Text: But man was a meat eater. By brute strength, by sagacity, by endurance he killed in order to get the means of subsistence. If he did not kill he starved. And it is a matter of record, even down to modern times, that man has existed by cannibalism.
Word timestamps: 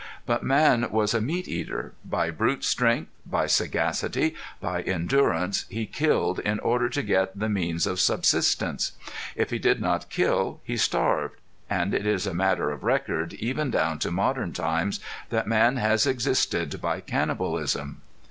But 0.25 0.41
man 0.41 0.87
was 0.89 1.13
a 1.13 1.21
meat 1.21 1.47
eater. 1.47 1.93
By 2.03 2.31
brute 2.31 2.63
strength, 2.63 3.11
by 3.23 3.45
sagacity, 3.45 4.33
by 4.59 4.81
endurance 4.81 5.65
he 5.69 5.85
killed 5.85 6.39
in 6.39 6.57
order 6.61 6.89
to 6.89 7.03
get 7.03 7.37
the 7.37 7.47
means 7.47 7.85
of 7.85 7.99
subsistence. 7.99 8.93
If 9.35 9.51
he 9.51 9.59
did 9.59 9.79
not 9.79 10.09
kill 10.09 10.59
he 10.63 10.75
starved. 10.75 11.35
And 11.69 11.93
it 11.93 12.07
is 12.07 12.25
a 12.25 12.33
matter 12.33 12.71
of 12.71 12.83
record, 12.83 13.35
even 13.35 13.69
down 13.69 13.99
to 13.99 14.09
modern 14.09 14.53
times, 14.53 15.01
that 15.29 15.45
man 15.45 15.75
has 15.77 16.07
existed 16.07 16.81
by 16.81 16.99
cannibalism. 17.01 18.01